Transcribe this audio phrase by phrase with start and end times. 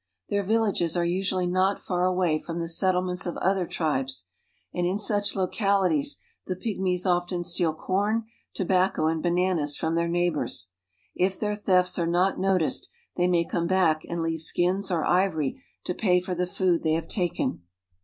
[0.29, 4.25] Their villages are usually not far away from the settlements of other tribes,
[4.73, 8.23] and in such localities the pygmies often steal corn,
[8.55, 10.69] tobacco, and bananas from their neighbors.
[11.13, 15.61] If their thefts are not noticed, they may come back and leave skins or ivory
[15.83, 17.61] to pay for the food they have taken.